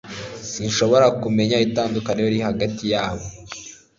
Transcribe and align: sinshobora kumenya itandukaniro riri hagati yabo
sinshobora 0.51 1.07
kumenya 1.21 1.57
itandukaniro 1.67 2.27
riri 2.31 2.39
hagati 2.49 2.83
yabo 2.93 3.25